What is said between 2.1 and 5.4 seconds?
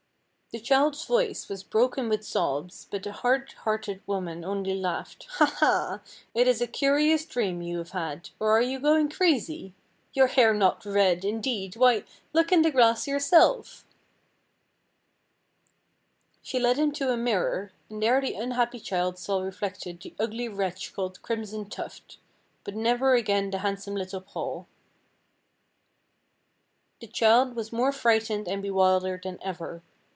sobs, but the hard hearted woman only laughed,